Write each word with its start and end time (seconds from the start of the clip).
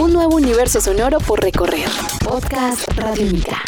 Un 0.00 0.14
nuevo 0.14 0.36
universo 0.36 0.80
sonoro 0.80 1.18
por 1.18 1.42
recorrer. 1.42 1.86
Podcast 2.24 2.88
Radiónica. 2.96 3.62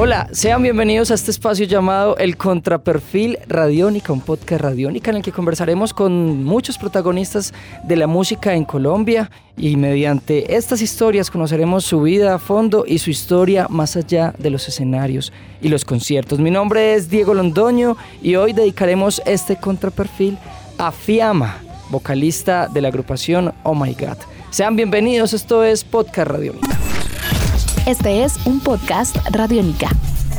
Hola, 0.00 0.28
sean 0.30 0.62
bienvenidos 0.62 1.10
a 1.10 1.14
este 1.14 1.32
espacio 1.32 1.66
llamado 1.66 2.16
El 2.18 2.36
Contraperfil 2.36 3.36
Radiónica, 3.48 4.12
un 4.12 4.20
podcast 4.20 4.62
radiónica 4.62 5.10
en 5.10 5.16
el 5.16 5.24
que 5.24 5.32
conversaremos 5.32 5.92
con 5.92 6.44
muchos 6.44 6.78
protagonistas 6.78 7.52
de 7.82 7.96
la 7.96 8.06
música 8.06 8.54
en 8.54 8.64
Colombia 8.64 9.28
y 9.56 9.74
mediante 9.74 10.54
estas 10.54 10.82
historias 10.82 11.32
conoceremos 11.32 11.84
su 11.84 12.00
vida 12.00 12.36
a 12.36 12.38
fondo 12.38 12.84
y 12.86 12.98
su 12.98 13.10
historia 13.10 13.66
más 13.68 13.96
allá 13.96 14.32
de 14.38 14.50
los 14.50 14.68
escenarios 14.68 15.32
y 15.60 15.68
los 15.68 15.84
conciertos. 15.84 16.38
Mi 16.38 16.52
nombre 16.52 16.94
es 16.94 17.10
Diego 17.10 17.34
Londoño 17.34 17.96
y 18.22 18.36
hoy 18.36 18.52
dedicaremos 18.52 19.20
este 19.26 19.56
contraperfil 19.56 20.38
a 20.78 20.92
Fiamma, 20.92 21.58
vocalista 21.90 22.68
de 22.68 22.82
la 22.82 22.88
agrupación 22.88 23.52
Oh 23.64 23.74
My 23.74 23.94
God. 23.94 24.18
Sean 24.50 24.76
bienvenidos, 24.76 25.32
esto 25.32 25.64
es 25.64 25.82
Podcast 25.82 26.30
Radiónica. 26.30 26.67
Este 27.88 28.22
es 28.22 28.36
un 28.44 28.60
podcast 28.60 29.16
Radiónica. 29.30 29.88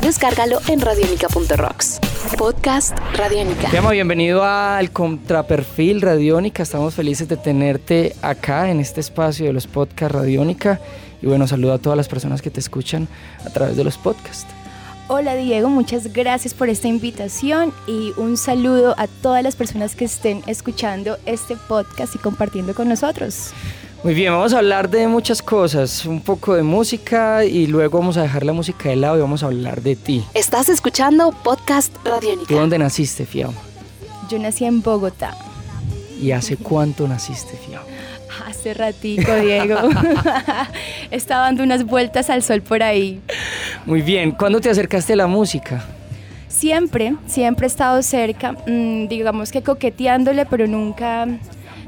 Descárgalo 0.02 0.60
en 0.68 0.80
radionica.rocks. 0.80 1.98
Podcast 2.38 2.96
Radiónica. 3.16 3.68
Fiamma, 3.70 3.90
bienvenido 3.90 4.44
al 4.44 4.92
Contraperfil 4.92 6.00
Radiónica. 6.00 6.62
Estamos 6.62 6.94
felices 6.94 7.26
de 7.26 7.36
tenerte 7.36 8.14
acá 8.22 8.70
en 8.70 8.78
este 8.78 9.00
espacio 9.00 9.46
de 9.46 9.52
los 9.52 9.66
podcasts 9.66 10.14
Radiónica. 10.14 10.78
Y 11.20 11.26
bueno, 11.26 11.48
saludo 11.48 11.72
a 11.72 11.78
todas 11.78 11.96
las 11.96 12.06
personas 12.06 12.40
que 12.40 12.50
te 12.50 12.60
escuchan 12.60 13.08
a 13.44 13.50
través 13.50 13.76
de 13.76 13.82
los 13.82 13.98
podcasts. 13.98 14.46
Hola 15.08 15.34
Diego, 15.34 15.68
muchas 15.70 16.12
gracias 16.12 16.54
por 16.54 16.68
esta 16.68 16.86
invitación 16.86 17.74
y 17.88 18.12
un 18.16 18.36
saludo 18.36 18.94
a 18.96 19.08
todas 19.08 19.42
las 19.42 19.56
personas 19.56 19.96
que 19.96 20.04
estén 20.04 20.44
escuchando 20.46 21.18
este 21.26 21.56
podcast 21.56 22.14
y 22.14 22.18
compartiendo 22.18 22.76
con 22.76 22.88
nosotros. 22.88 23.52
Muy 24.02 24.14
bien, 24.14 24.32
vamos 24.32 24.54
a 24.54 24.58
hablar 24.58 24.88
de 24.88 25.06
muchas 25.08 25.42
cosas, 25.42 26.06
un 26.06 26.22
poco 26.22 26.54
de 26.54 26.62
música 26.62 27.44
y 27.44 27.66
luego 27.66 27.98
vamos 27.98 28.16
a 28.16 28.22
dejar 28.22 28.46
la 28.46 28.54
música 28.54 28.88
de 28.88 28.96
lado 28.96 29.18
y 29.18 29.20
vamos 29.20 29.42
a 29.42 29.46
hablar 29.46 29.82
de 29.82 29.94
ti. 29.94 30.24
Estás 30.32 30.70
escuchando 30.70 31.32
Podcast 31.32 31.94
Radiónica. 32.02 32.48
¿Tú 32.48 32.54
dónde 32.54 32.78
naciste, 32.78 33.26
Fiamma? 33.26 33.60
Yo 34.30 34.38
nací 34.38 34.64
en 34.64 34.80
Bogotá. 34.80 35.36
¿Y 36.18 36.30
hace 36.30 36.56
cuánto 36.56 37.06
naciste, 37.06 37.58
Fiamma? 37.58 37.84
Hace 38.46 38.72
ratico, 38.72 39.34
Diego. 39.34 39.76
Estaba 41.10 41.42
dando 41.42 41.62
unas 41.62 41.84
vueltas 41.84 42.30
al 42.30 42.42
sol 42.42 42.62
por 42.62 42.82
ahí. 42.82 43.20
Muy 43.84 44.00
bien, 44.00 44.30
¿cuándo 44.30 44.62
te 44.62 44.70
acercaste 44.70 45.12
a 45.12 45.16
la 45.16 45.26
música? 45.26 45.84
Siempre, 46.48 47.16
siempre 47.26 47.66
he 47.66 47.68
estado 47.68 48.02
cerca, 48.02 48.52
mm, 48.66 49.08
digamos 49.08 49.52
que 49.52 49.62
coqueteándole, 49.62 50.46
pero 50.46 50.66
nunca 50.66 51.26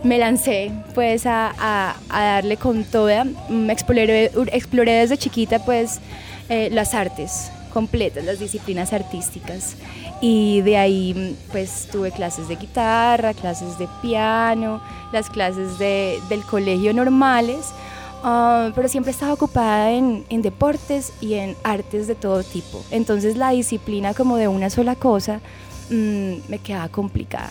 me 0.05 0.19
lancé 0.19 0.73
pues 0.95 1.27
a, 1.27 1.53
a- 1.59 1.97
a 2.09 2.23
darle 2.25 2.57
con 2.57 2.85
toda. 2.85 3.25
Mm, 3.25 3.71
Exploré, 3.71 4.31
exploré 4.53 4.93
desde 4.93 5.17
chiquita 5.19 5.65
pues 5.65 6.01
eh, 6.49 6.69
las 6.73 6.95
artes 6.95 7.51
completas, 7.73 8.25
las 8.25 8.39
disciplinas 8.39 8.93
artísticas. 8.93 9.77
Y 10.21 10.61
de 10.63 10.77
ahí 10.77 11.15
mm, 11.15 11.51
pues 11.53 11.89
tuve 11.91 12.11
clases 12.11 12.49
de 12.49 12.57
guitarra, 12.57 13.33
clases 13.35 13.79
de 13.79 13.89
piano, 14.03 14.81
las 15.13 15.31
clases 15.31 15.79
de- 15.79 16.19
del 16.29 16.43
colegio 16.43 16.93
normales. 16.93 17.67
ah, 18.25 18.71
pero 18.75 18.89
siempre 18.89 19.11
estaba 19.13 19.33
ocupada 19.33 19.91
en, 19.93 20.25
en 20.29 20.43
deportes 20.43 21.13
y 21.21 21.35
en 21.35 21.57
artes 21.65 22.07
de 22.07 22.15
todo 22.15 22.43
tipo. 22.45 22.85
Entonces 22.91 23.37
la 23.37 23.51
disciplina 23.51 24.15
como 24.15 24.37
de 24.37 24.47
una 24.49 24.69
sola 24.71 24.95
cosa 24.97 25.41
mm, 25.91 26.35
me 26.49 26.59
quedaba 26.63 26.89
complicada. 26.89 27.51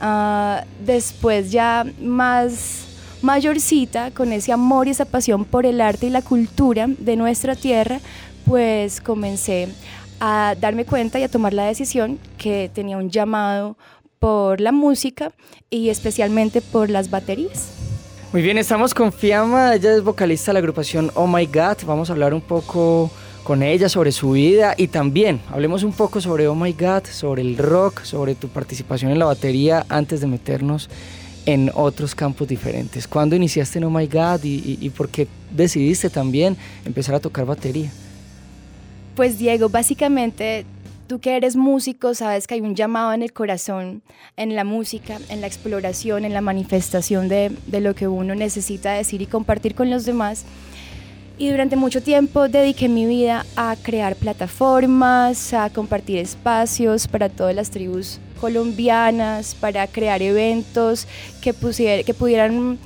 Ah, 0.00 0.64
después 0.84 1.50
ya 1.50 1.84
más 2.00 2.86
mayorcita, 3.22 4.10
con 4.12 4.32
ese 4.32 4.52
amor 4.52 4.86
y 4.86 4.90
esa 4.90 5.04
pasión 5.04 5.44
por 5.44 5.66
el 5.66 5.80
arte 5.80 6.06
y 6.06 6.10
la 6.10 6.22
cultura 6.22 6.86
de 6.88 7.16
nuestra 7.16 7.56
tierra, 7.56 8.00
pues 8.46 9.00
comencé 9.00 9.68
a 10.20 10.54
darme 10.60 10.84
cuenta 10.84 11.18
y 11.18 11.24
a 11.24 11.28
tomar 11.28 11.52
la 11.52 11.66
decisión 11.66 12.18
que 12.38 12.70
tenía 12.72 12.96
un 12.96 13.10
llamado 13.10 13.76
por 14.18 14.60
la 14.60 14.72
música 14.72 15.32
y 15.70 15.90
especialmente 15.90 16.60
por 16.60 16.90
las 16.90 17.10
baterías. 17.10 17.70
Muy 18.32 18.42
bien, 18.42 18.58
estamos 18.58 18.94
con 18.94 19.12
Fiamma, 19.12 19.74
ella 19.74 19.94
es 19.94 20.02
vocalista 20.02 20.50
de 20.50 20.54
la 20.54 20.58
agrupación 20.58 21.10
Oh 21.14 21.26
My 21.26 21.46
God. 21.46 21.78
Vamos 21.86 22.10
a 22.10 22.12
hablar 22.12 22.34
un 22.34 22.42
poco 22.42 23.10
con 23.48 23.62
ella 23.62 23.88
sobre 23.88 24.12
su 24.12 24.32
vida 24.32 24.74
y 24.76 24.88
también 24.88 25.40
hablemos 25.50 25.82
un 25.82 25.94
poco 25.94 26.20
sobre 26.20 26.46
Oh 26.48 26.54
My 26.54 26.74
God, 26.74 27.04
sobre 27.10 27.40
el 27.40 27.56
rock, 27.56 28.02
sobre 28.02 28.34
tu 28.34 28.48
participación 28.48 29.10
en 29.10 29.18
la 29.18 29.24
batería 29.24 29.86
antes 29.88 30.20
de 30.20 30.26
meternos 30.26 30.90
en 31.46 31.70
otros 31.72 32.14
campos 32.14 32.46
diferentes. 32.46 33.08
¿Cuándo 33.08 33.34
iniciaste 33.34 33.78
en 33.78 33.84
Oh 33.84 33.90
My 33.90 34.06
God 34.06 34.40
y, 34.42 34.90
por 34.90 35.08
qué 35.08 35.26
decidiste 35.50 36.10
también 36.10 36.58
empezar 36.84 37.14
a 37.14 37.20
tocar 37.20 37.46
batería? 37.46 37.90
Pues 39.16 39.38
Diego, 39.38 39.70
básicamente 39.70 40.66
tú 41.06 41.18
que 41.18 41.34
eres 41.34 41.56
músico 41.56 42.12
sabes 42.12 42.46
que 42.46 42.52
hay 42.52 42.60
un 42.60 42.74
llamado 42.74 43.14
en 43.14 43.22
el 43.22 43.32
corazón, 43.32 44.02
en 44.36 44.56
la 44.56 44.64
música, 44.64 45.20
en 45.30 45.40
la 45.40 45.46
exploración, 45.46 46.26
en 46.26 46.34
la 46.34 46.42
manifestación 46.42 47.30
de 47.30 47.80
lo 47.80 47.94
que 47.94 48.08
uno 48.08 48.34
necesita 48.34 48.92
decir 48.92 49.22
y 49.22 49.26
compartir 49.26 49.74
con 49.74 49.88
los 49.88 50.04
demás. 50.04 50.44
Y 51.38 51.50
durante 51.50 51.76
mucho 51.76 52.02
tiempo 52.02 52.48
dediqué 52.48 52.88
mi 52.88 53.06
vida 53.06 53.46
a 53.54 53.76
crear 53.80 54.16
plataformas, 54.16 55.54
a 55.54 55.70
compartir 55.70 56.18
espacios 56.18 57.06
para 57.06 57.28
todas 57.28 57.54
las 57.54 57.70
tribus 57.70 58.18
colombianas, 58.40 59.54
para 59.54 59.86
crear 59.86 60.20
eventos 60.20 61.06
que, 61.40 61.54
que 62.04 62.14
pudieran 62.14 62.78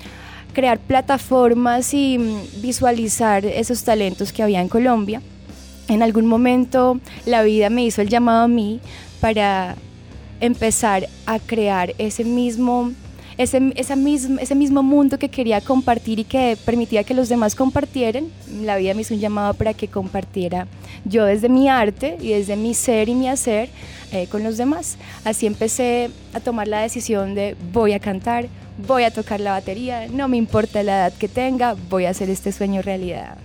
crear 0.52 0.78
plataformas 0.78 1.94
y 1.94 2.18
mm, 2.18 2.60
visualizar 2.60 3.44
esos 3.46 3.84
talentos 3.84 4.34
que 4.34 4.42
había 4.42 4.60
en 4.60 4.68
Colombia. 4.68 5.22
En 5.88 6.02
algún 6.02 6.26
momento 6.26 7.00
la 7.24 7.42
vida 7.42 7.70
me 7.70 7.84
hizo 7.84 8.02
el 8.02 8.08
llamado 8.08 8.42
a 8.42 8.48
mí 8.48 8.80
para 9.20 9.76
empezar 10.40 11.08
a 11.24 11.38
crear 11.38 11.94
ese 11.98 12.24
mismo, 12.24 12.92
ese, 13.42 13.72
esa 13.76 13.96
misma, 13.96 14.40
ese 14.40 14.54
mismo 14.54 14.82
mundo 14.82 15.18
que 15.18 15.28
quería 15.28 15.60
compartir 15.60 16.18
y 16.20 16.24
que 16.24 16.56
permitía 16.64 17.04
que 17.04 17.14
los 17.14 17.28
demás 17.28 17.54
compartieran. 17.54 18.26
La 18.62 18.76
vida 18.76 18.94
me 18.94 19.02
hizo 19.02 19.14
un 19.14 19.20
llamado 19.20 19.54
para 19.54 19.74
que 19.74 19.88
compartiera 19.88 20.66
yo 21.04 21.24
desde 21.24 21.48
mi 21.48 21.68
arte 21.68 22.16
y 22.20 22.28
desde 22.30 22.56
mi 22.56 22.74
ser 22.74 23.08
y 23.08 23.14
mi 23.14 23.28
hacer 23.28 23.68
eh, 24.12 24.26
con 24.28 24.42
los 24.42 24.56
demás. 24.56 24.96
Así 25.24 25.46
empecé 25.46 26.10
a 26.34 26.40
tomar 26.40 26.68
la 26.68 26.80
decisión 26.80 27.34
de 27.34 27.56
voy 27.72 27.92
a 27.92 27.98
cantar, 27.98 28.46
voy 28.86 29.02
a 29.04 29.10
tocar 29.10 29.40
la 29.40 29.52
batería, 29.52 30.06
no 30.08 30.28
me 30.28 30.36
importa 30.36 30.82
la 30.82 30.92
edad 31.08 31.12
que 31.14 31.28
tenga, 31.28 31.74
voy 31.90 32.04
a 32.06 32.10
hacer 32.10 32.30
este 32.30 32.52
sueño 32.52 32.82
realidad. 32.82 33.36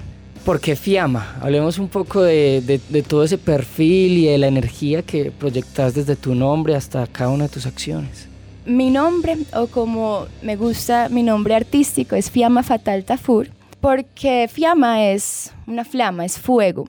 ¿Por 0.46 0.62
qué 0.62 0.78
Fiamma? 0.78 1.38
Hablemos 1.42 1.78
un 1.78 1.90
poco 1.90 2.22
de, 2.22 2.62
de- 2.62 2.80
de 2.88 3.02
todo 3.04 3.26
ese 3.26 3.38
perfil 3.38 4.18
y 4.20 4.26
de 4.28 4.38
la 4.38 4.48
energía 4.48 5.02
que 5.02 5.30
proyectas 5.30 5.94
desde 5.94 6.16
tu 6.16 6.34
nombre 6.36 6.74
hasta 6.74 7.06
cada 7.08 7.32
una 7.32 7.46
de 7.46 7.50
tus 7.50 7.66
acciones. 7.66 8.28
Mi 8.68 8.90
nombre, 8.90 9.38
o 9.54 9.68
como 9.68 10.28
me 10.42 10.58
gusta 10.58 11.08
mi 11.08 11.24
nombre 11.24 11.56
artístico, 11.56 12.18
es 12.18 12.30
Fiamma 12.30 12.64
Fatal 12.64 13.06
Tafur, 13.06 13.48
porque 13.80 14.50
Fiamma 14.52 15.06
es 15.06 15.54
una 15.68 15.86
flama, 15.86 16.26
es 16.26 16.38
fuego. 16.38 16.86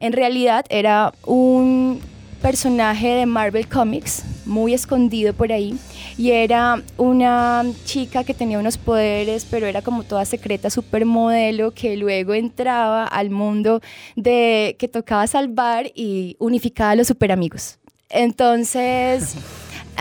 En 0.00 0.12
realidad 0.14 0.64
era 0.68 1.14
un 1.24 2.00
personaje 2.40 3.06
de 3.14 3.26
Marvel 3.26 3.68
Comics, 3.68 4.24
muy 4.46 4.74
escondido 4.74 5.32
por 5.32 5.52
ahí, 5.52 5.78
y 6.18 6.32
era 6.32 6.82
una 6.96 7.64
chica 7.84 8.24
que 8.24 8.34
tenía 8.34 8.58
unos 8.58 8.76
poderes, 8.76 9.46
pero 9.48 9.68
era 9.68 9.80
como 9.80 10.02
toda 10.02 10.24
secreta, 10.24 10.70
supermodelo, 10.70 11.70
que 11.70 11.96
luego 11.96 12.34
entraba 12.34 13.06
al 13.06 13.30
mundo 13.30 13.80
de 14.16 14.74
que 14.76 14.88
tocaba 14.88 15.28
salvar 15.28 15.86
y 15.94 16.34
unificaba 16.40 16.90
a 16.90 16.96
los 16.96 17.06
superamigos. 17.06 17.78
Entonces, 18.10 19.36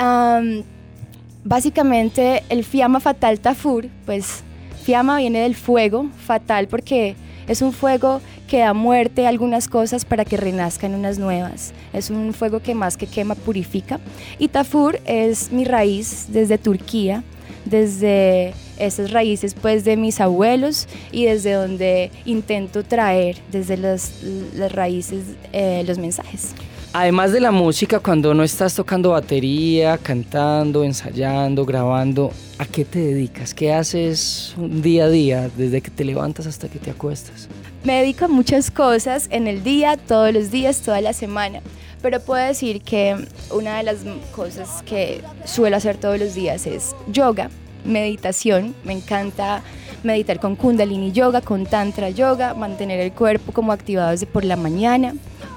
básicamente 1.43 2.43
el 2.49 2.63
Fiamma 2.63 2.99
Fatal 2.99 3.39
Tafur, 3.39 3.87
pues 4.05 4.43
Fiamma 4.83 5.17
viene 5.17 5.41
del 5.41 5.55
fuego, 5.55 6.09
fatal 6.25 6.67
porque 6.67 7.15
es 7.47 7.61
un 7.61 7.73
fuego 7.73 8.21
que 8.47 8.59
da 8.59 8.73
muerte 8.73 9.25
a 9.25 9.29
algunas 9.29 9.67
cosas 9.67 10.05
para 10.05 10.25
que 10.25 10.37
renazcan 10.37 10.95
unas 10.95 11.19
nuevas. 11.19 11.73
Es 11.93 12.09
un 12.09 12.33
fuego 12.33 12.61
que 12.61 12.75
más 12.75 12.97
que 12.97 13.07
quema 13.07 13.35
purifica. 13.35 13.99
Y 14.39 14.49
Tafur 14.49 14.99
es 15.05 15.51
mi 15.51 15.63
raíz 15.63 16.27
desde 16.29 16.57
Turquía, 16.57 17.23
desde 17.65 18.53
esas 18.77 19.11
raíces 19.11 19.53
pues 19.53 19.85
de 19.85 19.95
mis 19.95 20.19
abuelos 20.19 20.87
y 21.11 21.25
desde 21.25 21.53
donde 21.53 22.11
intento 22.25 22.83
traer 22.83 23.37
desde 23.51 23.77
las, 23.77 24.23
las 24.55 24.71
raíces 24.71 25.23
eh, 25.53 25.83
los 25.85 25.97
mensajes. 25.97 26.55
Además 26.93 27.31
de 27.31 27.39
la 27.39 27.51
música, 27.51 27.99
cuando 27.99 28.33
no 28.33 28.43
estás 28.43 28.75
tocando 28.75 29.11
batería, 29.11 29.97
cantando, 29.97 30.83
ensayando, 30.83 31.65
grabando, 31.65 32.31
¿a 32.57 32.65
qué 32.65 32.83
te 32.83 32.99
dedicas? 32.99 33.53
¿Qué 33.53 33.73
haces 33.73 34.53
día 34.57 35.05
a 35.05 35.09
día, 35.09 35.49
desde 35.55 35.81
que 35.81 35.89
te 35.89 36.03
levantas 36.03 36.47
hasta 36.47 36.67
que 36.67 36.79
te 36.79 36.91
acuestas? 36.91 37.47
me 37.83 37.99
dedico 37.99 38.25
a 38.25 38.27
muchas 38.27 38.69
cosas 38.69 39.27
en 39.31 39.47
el 39.47 39.63
día, 39.63 39.97
todos 39.97 40.33
los 40.33 40.51
días, 40.51 40.81
toda 40.81 41.01
la 41.01 41.13
semana. 41.13 41.61
Pero 42.01 42.19
puedo 42.19 42.43
decir 42.45 42.81
que 42.81 43.15
una 43.51 43.77
de 43.77 43.83
las 43.83 43.97
cosas 44.35 44.83
que 44.83 45.21
suelo 45.45 45.77
hacer 45.77 45.97
todos 45.97 46.19
los 46.19 46.33
días 46.33 46.65
es 46.67 46.95
yoga, 47.11 47.49
meditación. 47.85 48.75
Me 48.83 48.93
encanta 48.93 49.63
meditar 50.03 50.39
con 50.39 50.55
kundalini 50.55 51.11
yoga, 51.11 51.41
con 51.41 51.65
tantra 51.65 52.09
yoga, 52.09 52.53
mantener 52.53 52.99
el 52.99 53.11
cuerpo 53.11 53.51
como 53.51 53.71
activado 53.71 54.11
desde 54.11 54.25
por 54.25 54.45
la 54.45 54.55
mañana. 54.55 55.13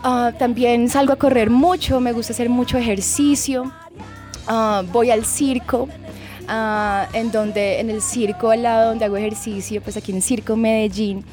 Ah, 0.06 0.32
también 0.38 0.90
salgo 0.90 1.14
a 1.14 1.16
correr 1.16 1.48
mucho, 1.48 1.98
me 1.98 2.12
gusta 2.12 2.34
hacer 2.34 2.50
mucho 2.50 2.76
ejercicio. 2.76 3.72
Ah, 4.46 4.82
voy 4.92 5.10
al 5.10 5.24
circo, 5.24 5.88
ah, 6.46 7.08
en 7.14 7.32
donde 7.32 7.80
en 7.80 7.88
el 7.88 8.02
circo 8.02 8.50
al 8.50 8.64
lado 8.64 8.90
donde 8.90 9.06
hago 9.06 9.16
ejercicio, 9.16 9.80
pues 9.80 9.96
aquí 9.96 10.12
en 10.12 10.20
Circo 10.20 10.56
Medellín, 10.56 11.24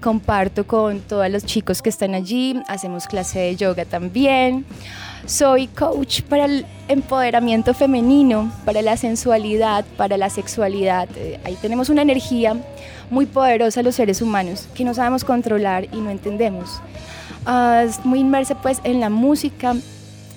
comparto 0.00 0.64
con 0.64 1.00
todos 1.00 1.28
los 1.28 1.44
chicos 1.44 1.82
que 1.82 1.88
están 1.88 2.14
allí, 2.14 2.62
hacemos 2.68 3.08
clase 3.08 3.40
de 3.40 3.56
yoga 3.56 3.84
también. 3.84 4.64
Soy 5.26 5.66
coach 5.66 6.22
para 6.22 6.44
el 6.44 6.64
empoderamiento 6.86 7.74
femenino, 7.74 8.52
para 8.64 8.80
la 8.82 8.96
sensualidad, 8.96 9.84
para 9.96 10.16
la 10.16 10.30
sexualidad. 10.30 11.08
Eh, 11.16 11.40
ahí 11.44 11.56
tenemos 11.60 11.88
una 11.88 12.02
energía 12.02 12.56
muy 13.10 13.26
poderosa 13.26 13.82
los 13.82 13.96
seres 13.96 14.22
humanos 14.22 14.68
que 14.72 14.84
no 14.84 14.94
sabemos 14.94 15.24
controlar 15.24 15.88
y 15.92 15.96
no 15.96 16.10
entendemos. 16.10 16.80
Uh, 17.46 17.90
muy 18.04 18.20
inmersa 18.20 18.60
pues 18.62 18.80
en 18.84 19.00
la 19.00 19.10
música, 19.10 19.74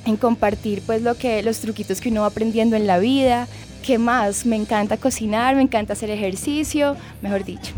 en 0.05 0.17
compartir 0.17 0.81
pues 0.85 1.01
lo 1.01 1.15
que 1.15 1.43
los 1.43 1.59
truquitos 1.59 2.01
que 2.01 2.09
uno 2.09 2.21
va 2.21 2.27
aprendiendo 2.27 2.75
en 2.75 2.87
la 2.87 2.99
vida. 2.99 3.47
¿Qué 3.83 3.99
más? 3.99 4.47
Me 4.47 4.55
encanta 4.55 4.97
cocinar, 4.97 5.55
me 5.55 5.61
encanta 5.61 5.93
hacer 5.93 6.09
ejercicio, 6.09 6.95
mejor 7.21 7.43
dicho. 7.43 7.73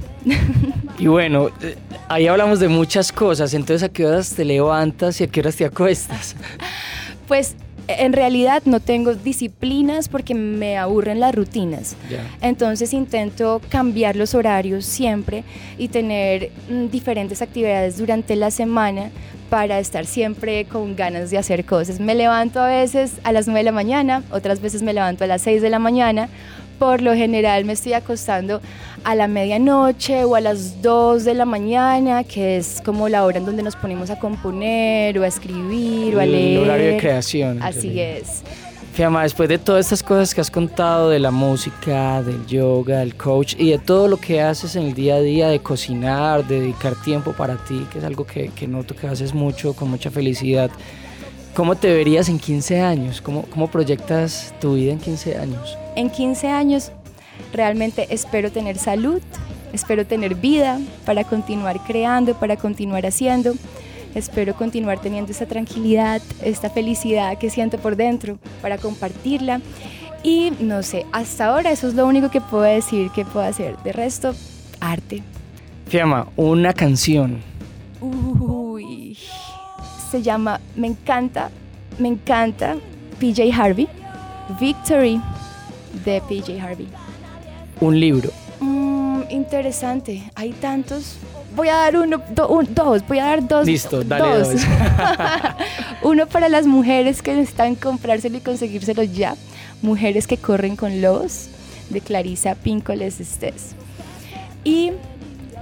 Y 0.97 1.07
bueno, 1.07 1.50
eh, 1.62 1.75
ahí 2.07 2.27
hablamos 2.27 2.59
de 2.59 2.69
muchas 2.69 3.12
cosas, 3.12 3.53
entonces 3.53 3.83
¿a 3.83 3.89
qué 3.89 4.06
horas 4.06 4.33
te 4.33 4.45
levantas 4.45 5.19
y 5.21 5.25
a 5.25 5.27
qué 5.27 5.41
horas 5.41 5.56
te 5.56 5.65
acuestas? 5.65 6.35
Pues 7.27 7.56
en 7.88 8.13
realidad 8.13 8.63
no 8.66 8.80
tengo 8.80 9.16
disciplinas 9.16 10.10
porque 10.10 10.34
me 10.34 10.78
aburren 10.78 11.19
las 11.19 11.34
rutinas. 11.34 11.95
Entonces 12.42 12.94
intento 12.94 13.62
cambiar 13.69 14.16
los 14.16 14.36
horarios 14.36 14.86
siempre 14.86 15.44
y 15.78 15.88
tener 15.88 16.51
mm, 16.69 16.88
diferentes 16.88 17.42
actividades 17.42 17.98
durante 17.98 18.36
la 18.36 18.51
semana 18.51 19.10
para 19.50 19.80
estar 19.80 20.06
siempre 20.06 20.66
con 20.66 20.95
ganas 20.95 21.30
de 21.30 21.38
hacer 21.38 21.63
cosas. 21.66 22.00
Me 22.00 22.16
levanto 22.16 22.60
a 22.60 22.68
veces 22.68 23.13
a 23.24 23.31
las 23.31 23.48
9 23.48 23.60
de 23.60 23.63
la 23.63 23.72
mañana, 23.72 24.24
otras 24.31 24.60
veces 24.62 24.81
me 24.81 24.94
levanto 24.94 25.24
a 25.24 25.28
las 25.28 25.42
6 25.44 25.62
de 25.62 25.69
la 25.69 25.80
mañana 25.80 26.30
por 26.77 27.01
lo 27.01 27.13
general 27.13 27.65
me 27.65 27.74
estoy 27.74 27.94
acostando 27.94 28.62
a 29.03 29.15
la 29.15 29.27
medianoche 29.27 30.24
o 30.24 30.35
a 30.35 30.41
las 30.41 30.81
2 30.81 31.24
de 31.24 31.33
la 31.33 31.45
mañana, 31.45 32.24
que 32.24 32.57
es 32.57 32.81
como 32.83 33.09
la 33.09 33.24
hora 33.25 33.38
en 33.38 33.45
donde 33.45 33.63
nos 33.63 33.75
ponemos 33.75 34.09
a 34.09 34.19
componer 34.19 35.18
o 35.19 35.24
a 35.24 35.27
escribir 35.27 36.15
o 36.15 36.19
a 36.19 36.25
leer. 36.25 36.59
El 36.59 36.69
horario 36.69 36.91
de 36.94 36.97
creación. 36.97 37.62
Así 37.62 38.00
es. 38.00 38.44
Fiamma, 38.94 39.21
después 39.21 39.47
de 39.47 39.59
todas 39.59 39.85
estas 39.85 40.01
cosas 40.01 40.33
que 40.33 40.41
has 40.41 40.50
contado 40.50 41.12
de 41.12 41.19
la 41.19 41.29
música, 41.29 42.24
del 42.24 42.47
yoga, 42.47 43.00
del 43.00 43.15
coach 43.15 43.53
y 43.56 43.69
de 43.69 43.77
todo 43.77 44.07
lo 44.07 44.18
que 44.18 44.41
haces 44.41 44.75
en 44.75 44.88
el 44.88 44.95
día 44.95 45.15
a 45.18 45.21
día, 45.21 45.50
de 45.50 45.59
cocinar, 45.59 46.47
de 46.47 46.62
dedicar 46.62 46.95
tiempo 47.03 47.31
para 47.33 47.57
ti, 47.57 47.85
que 47.91 48.00
es 48.00 48.03
algo 48.03 48.25
que, 48.25 48.50
que 48.56 48.68
noto 48.68 48.95
que 48.95 49.06
haces 49.06 49.35
mucho, 49.35 49.73
con 49.73 49.91
mucha 49.91 50.09
felicidad, 50.09 50.71
¿cómo 51.57 51.75
te 51.75 51.92
verías 51.92 52.30
en 52.30 52.38
15 52.38 52.81
años? 52.81 53.19
¿Cómo, 53.19 53.42
cómo 53.50 53.68
proyectas 53.68 54.54
tu 54.62 54.75
vida 54.75 54.94
en 54.94 55.00
15 55.00 55.38
años? 55.38 55.77
en 55.95 56.12
15 56.12 56.48
años 56.50 56.92
realmente 57.51 58.06
espero 58.12 58.51
tener 58.51 58.77
salud, 58.77 59.19
espero 59.74 60.06
tener 60.06 60.36
vida 60.36 60.80
para 61.06 61.24
continuar 61.24 61.83
creando, 61.86 62.36
para 62.36 62.56
continuar 62.56 63.06
haciendo. 63.06 63.56
Espero 64.13 64.56
continuar 64.56 65.00
teniendo 65.00 65.31
esta 65.31 65.45
tranquilidad, 65.45 66.21
esta 66.42 66.69
felicidad 66.69 67.38
que 67.38 67.50
siento 67.50 67.77
por 67.77 67.95
dentro 67.95 68.39
para 68.62 68.77
compartirla. 68.77 69.62
Y 70.24 70.54
no 70.59 70.81
sé, 70.81 71.06
hasta 71.12 71.48
ahora 71.48 71.71
eso 71.71 71.88
es 71.88 71.94
lo 71.94 72.07
único 72.07 72.31
que 72.31 72.42
puedo 72.42 72.63
decir 72.63 73.12
que 73.12 73.25
puedo 73.25 73.45
hacer. 73.45 73.77
De 73.83 73.92
resto, 73.92 74.33
arte. 74.80 75.21
Fiamma, 75.88 76.27
una 76.36 76.74
canción. 76.74 77.42
Uy, 78.01 78.37
se 80.09 80.21
llama 80.21 80.59
Me 80.75 80.88
encanta, 80.88 81.50
me 82.00 82.07
encanta 82.07 82.77
PJ 83.19 83.51
Harvey, 83.54 83.88
Victory 84.59 85.21
de 86.06 86.21
PJ 86.21 86.59
Harvey. 86.62 86.88
Un 87.80 88.00
libro. 88.00 88.31
Mm, 88.59 89.21
interesante, 89.30 90.31
hay 90.36 90.51
tantos. 90.51 91.18
Voy 91.56 91.69
a 91.69 91.75
dar 91.75 91.98
uno, 91.98 92.21
dos, 92.30 93.07
voy 93.07 93.19
a 93.19 93.25
dar 93.25 93.48
dos. 93.48 93.65
Listo, 93.65 94.04
dale 94.04 94.39
dos. 94.39 94.62
uno 96.04 96.27
para 96.27 96.50
las 96.50 96.68
mujeres 96.68 97.21
que 97.21 97.33
necesitan 97.33 97.75
comprárselo 97.75 98.38
y 98.38 98.42
conseguírselo 98.42 99.04
ya. 99.04 99.36
Mujeres 99.81 100.27
que 100.27 100.38
corren 100.38 100.75
con 100.75 101.01
lobos, 101.01 101.50
de 101.89 102.01
Clarissa 102.01 102.56
Pincoles 102.56 103.19
Estés. 103.19 103.75
Y 104.63 104.92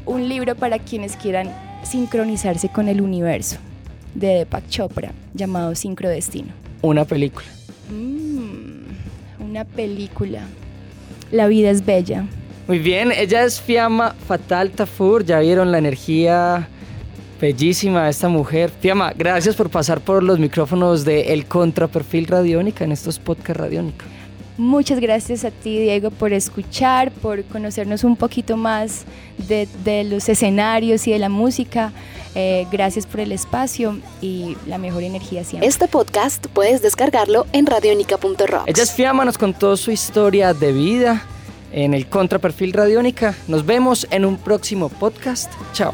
un 0.05 0.27
libro 0.27 0.55
para 0.55 0.79
quienes 0.79 1.15
quieran 1.15 1.51
sincronizarse 1.83 2.69
con 2.69 2.87
el 2.87 3.01
universo, 3.01 3.57
de 4.15 4.27
Deepak 4.27 4.67
Chopra, 4.69 5.11
llamado 5.33 5.75
Sincrodestino. 5.75 6.53
Una 6.81 7.05
película. 7.05 7.45
Mm 7.89 8.75
una 9.39 9.63
película. 9.63 10.41
La 11.31 11.47
vida 11.47 11.69
es 11.69 11.85
bella. 11.85 12.25
Muy 12.67 12.79
bien, 12.79 13.11
ella 13.11 13.43
es 13.43 13.61
Fiamma 13.61 14.15
Fatal 14.27 14.71
Tafur, 14.71 15.23
ya 15.23 15.39
vieron 15.39 15.71
la 15.71 15.77
energía 15.77 16.67
bellísima 17.39 18.05
de 18.05 18.09
esta 18.09 18.27
mujer. 18.27 18.71
Fiamma, 18.79 19.13
gracias 19.15 19.55
por 19.55 19.69
pasar 19.69 20.01
por 20.01 20.23
los 20.23 20.39
micrófonos 20.39 21.05
de 21.05 21.33
El 21.33 21.45
Contraperfil 21.45 22.27
Radiónica 22.27 22.83
en 22.83 22.91
estos 22.91 23.19
podcast 23.19 23.59
Radiónica. 23.59 24.05
Muchas 24.57 24.99
gracias 24.99 25.43
a 25.43 25.51
ti, 25.51 25.79
Diego, 25.79 26.11
por 26.11 26.31
escuchar, 26.31 27.11
por 27.11 27.43
conocernos 27.43 28.03
un 28.03 28.15
poquito 28.15 28.55
más 28.55 29.05
de, 29.37 29.67
de 29.83 30.05
los 30.05 30.29
escenarios 30.29 31.07
y 31.07 31.11
de 31.11 31.19
la 31.19 31.29
música. 31.29 31.91
Eh, 32.35 32.67
gracias 32.69 33.05
por 33.05 33.21
el 33.21 33.31
espacio 33.31 33.99
y 34.21 34.57
la 34.67 34.77
mejor 34.77 35.03
energía 35.03 35.45
siempre. 35.45 35.67
Este 35.67 35.87
podcast 35.87 36.47
puedes 36.47 36.81
descargarlo 36.81 37.47
en 37.53 37.65
radionica.rocks. 37.65 38.67
Ella 38.67 38.83
es 38.83 38.91
Fiamma, 38.91 39.23
nos 39.23 39.37
contó 39.37 39.77
su 39.77 39.91
historia 39.91 40.53
de 40.53 40.73
vida 40.73 41.23
en 41.71 41.93
el 41.93 42.07
Contraperfil 42.07 42.73
Radiónica. 42.73 43.35
Nos 43.47 43.65
vemos 43.65 44.05
en 44.11 44.25
un 44.25 44.37
próximo 44.37 44.89
podcast. 44.89 45.51
Chao. 45.73 45.93